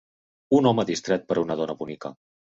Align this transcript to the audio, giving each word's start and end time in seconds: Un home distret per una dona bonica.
Un 0.59 0.69
home 0.69 0.85
distret 0.91 1.27
per 1.29 1.39
una 1.43 1.59
dona 1.61 1.77
bonica. 1.85 2.15